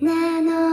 [0.00, 0.69] なの